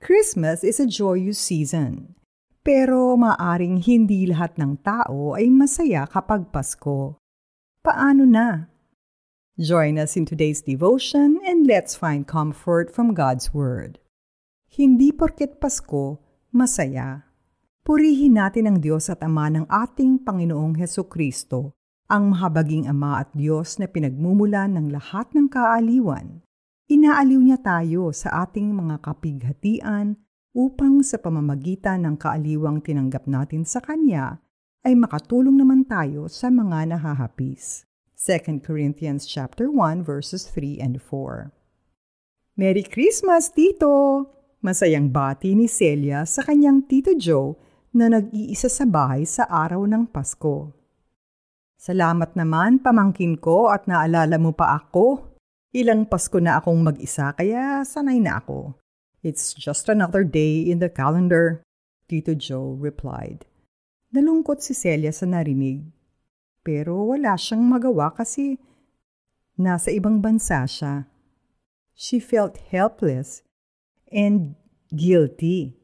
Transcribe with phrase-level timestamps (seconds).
[0.00, 2.16] Christmas is a joyous season.
[2.64, 7.20] Pero maaring hindi lahat ng tao ay masaya kapag Pasko.
[7.84, 8.72] Paano na?
[9.60, 14.00] Join us in today's devotion and let's find comfort from God's Word.
[14.72, 16.16] Hindi porket Pasko,
[16.48, 17.28] masaya.
[17.84, 21.76] Purihin natin ang Diyos at Ama ng ating Panginoong Heso Kristo,
[22.08, 26.40] ang mahabaging Ama at Diyos na pinagmumulan ng lahat ng kaaliwan
[26.90, 30.18] Inaaliw niya tayo sa ating mga kapighatian
[30.50, 34.42] upang sa pamamagitan ng kaaliwang tinanggap natin sa Kanya
[34.82, 37.86] ay makatulong naman tayo sa mga nahahapis.
[38.18, 41.54] 2 Corinthians chapter 1 verses 3 and 4.
[42.58, 44.26] Merry Christmas, Tito!
[44.58, 47.54] Masayang bati ni Celia sa kanyang Tito Joe
[47.94, 50.74] na nag-iisa sa bahay sa araw ng Pasko.
[51.78, 55.29] Salamat naman, pamangkin ko, at naalala mo pa ako
[55.70, 58.74] Ilang Pasko na akong mag-isa kaya sanay na ako.
[59.22, 61.62] It's just another day in the calendar,
[62.10, 63.46] Tito Joe replied.
[64.10, 65.86] Nalungkot si Celia sa narinig.
[66.66, 68.58] Pero wala siyang magawa kasi
[69.54, 71.06] nasa ibang bansa siya.
[71.94, 73.46] She felt helpless
[74.10, 74.58] and
[74.90, 75.78] guilty.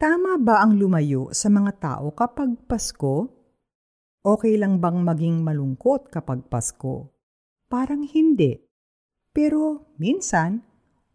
[0.00, 3.28] Tama ba ang lumayo sa mga tao kapag Pasko?
[4.24, 7.12] Okay lang bang maging malungkot kapag Pasko?
[7.68, 8.67] Parang hindi.
[9.38, 10.66] Pero minsan,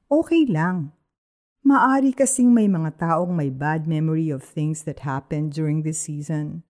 [0.07, 0.95] okay lang.
[1.59, 6.63] Maari kasing may mga taong may bad memory of things that happened during this season.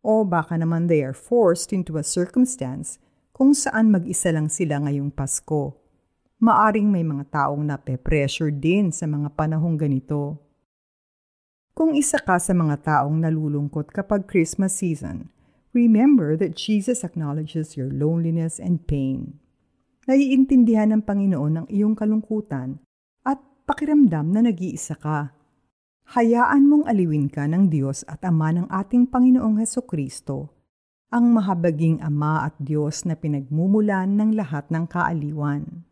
[0.00, 2.96] O baka naman they are forced into a circumstance
[3.36, 5.76] kung saan mag-isa lang sila ngayong Pasko.
[6.40, 10.40] Maaring may mga taong nape-pressure din sa mga panahong ganito.
[11.76, 15.28] Kung isa ka sa mga taong nalulungkot kapag Christmas season,
[15.76, 19.43] remember that Jesus acknowledges your loneliness and pain.
[20.04, 22.76] Naiintindihan ng Panginoon ang iyong kalungkutan
[23.24, 25.32] at pakiramdam na nag-iisa ka.
[26.12, 30.52] Hayaan mong aliwin ka ng Diyos at Ama ng ating Panginoong Heso Kristo,
[31.08, 35.88] ang mahabaging Ama at Diyos na pinagmumulan ng lahat ng kaaliwan.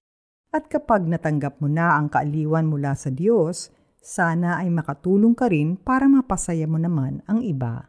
[0.53, 5.81] At kapag natanggap mo na ang kaaliwan mula sa Diyos, sana ay makatulong ka rin
[5.81, 7.89] para mapasaya mo naman ang iba.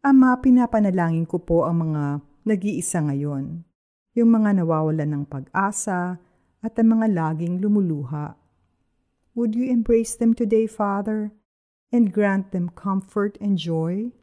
[0.00, 3.75] Ama, pinapanalangin ko po ang mga nag-iisa ngayon
[4.16, 6.16] yung mga nawawalan ng pag-asa
[6.64, 8.32] at ang mga laging lumuluha.
[9.36, 11.36] Would you embrace them today, Father,
[11.92, 14.16] and grant them comfort and joy?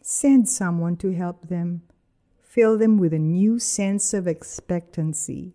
[0.00, 1.84] Send someone to help them.
[2.40, 5.52] Fill them with a new sense of expectancy.